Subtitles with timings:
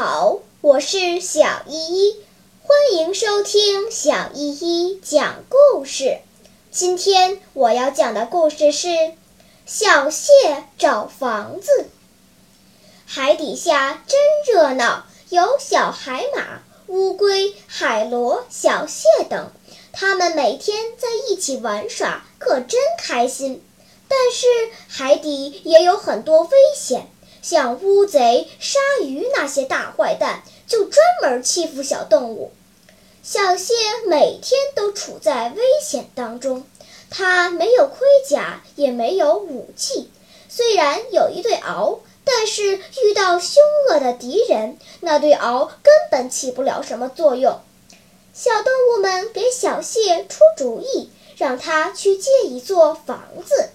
[0.00, 2.16] 好，我是小依依，
[2.62, 6.18] 欢迎收听小依依讲故事。
[6.70, 8.90] 今天我要讲的故事是
[9.66, 10.30] 小蟹
[10.78, 11.88] 找房子。
[13.06, 14.20] 海底下真
[14.54, 19.50] 热闹，有小海马、乌龟、海螺、小蟹等，
[19.90, 23.64] 它们每天在一起玩耍，可真开心。
[24.06, 24.46] 但是
[24.86, 27.08] 海底也有很多危险。
[27.48, 32.52] 像乌贼、鲨鱼那些大坏蛋，就专门欺负小动物。
[33.22, 33.72] 小蟹
[34.06, 36.66] 每天都处在危险当中，
[37.08, 40.10] 它没有盔甲，也没有武器。
[40.50, 47.62] 虽然有一对鳌，但是遇到凶恶的敌人，那对鳌根本起不了什么作用。
[48.34, 53.70] 小动物们给小蟹出主意，让它去借一座房子。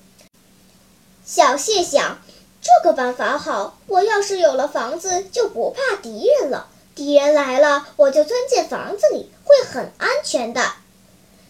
[1.26, 2.22] 小蟹想。
[2.64, 6.68] 这个办法好，我要是有了房子，就不怕敌人了。
[6.96, 10.72] 敌人来了，我就钻进房子里，会很安全的。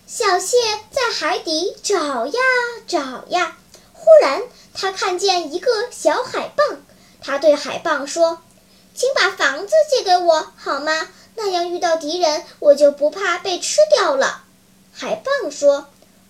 [0.08, 0.58] 小蟹
[0.90, 2.40] 在海底找呀
[2.88, 3.56] 找呀，
[3.94, 4.42] 忽然
[4.74, 6.78] 他看见一个小海蚌，
[7.22, 8.42] 他对海蚌说
[8.96, 11.08] ：“请把房子借给我好吗？
[11.36, 14.44] 那样遇到敌人，我就不怕被吃掉了。”
[14.92, 15.86] 海蚌说。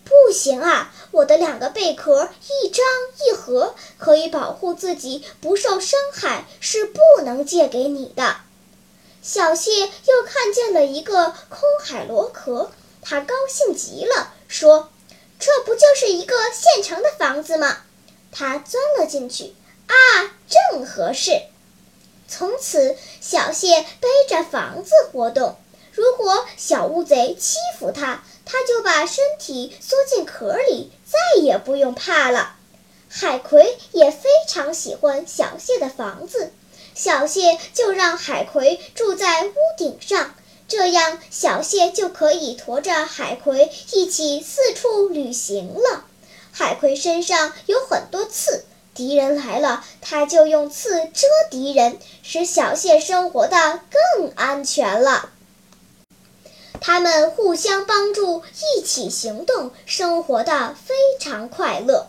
[0.05, 0.93] 不行啊！
[1.13, 2.27] 我的两个贝壳
[2.63, 2.83] 一张
[3.19, 8.37] 一合，可以保护自己不受伤害，是不能借给你的。
[9.21, 12.71] 小蟹又看见了一个空海螺壳，
[13.03, 14.89] 它高兴极了，说
[15.39, 17.77] ：“这不就是一个现成的房子吗？”
[18.33, 19.53] 它钻了进去，
[19.85, 19.93] 啊，
[20.49, 21.43] 正合适。
[22.27, 25.57] 从此，小蟹背着房子活动。
[25.95, 32.55] 如果小乌贼欺负它，它就把身体缩进壳里，再也不用怕了。
[33.07, 36.51] 海葵也非常喜欢小蟹的房子，
[36.95, 40.33] 小蟹就让海葵住在屋顶上，
[40.67, 46.05] 这样小蟹就可以驮着海葵一起四处旅行了。
[46.51, 53.79] 海葵身上有很多刺，敌人来了，它就用刺遮敌人，使小蟹生活的
[54.17, 55.29] 更安全了。
[56.85, 58.43] 他们互相帮助，
[58.75, 62.07] 一起行动，生活的非常快乐。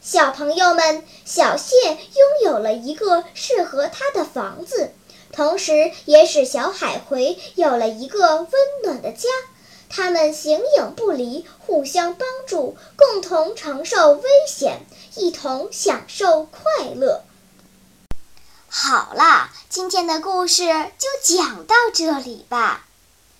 [0.00, 1.98] 小朋友们，小蟹拥
[2.44, 4.92] 有了一个适合它的房子，
[5.32, 8.48] 同时也使小海葵有了一个温
[8.84, 9.28] 暖的家。
[9.88, 14.86] 他们形影不离，互相帮助，共同承受危险，
[15.16, 17.24] 一同享受快乐。
[18.68, 20.62] 好啦，今天的故事
[20.98, 22.84] 就讲到这里吧。